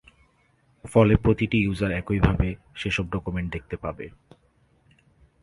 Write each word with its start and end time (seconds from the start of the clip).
ফলে 0.85 1.13
প্রতিটি 1.15 1.57
ইউজার 1.57 1.91
একইভাবে 1.91 2.55
সেসব 2.75 3.05
ডকুমেন্ট 3.11 3.47
দেখতে 3.51 3.75
পাবে। 3.77 4.05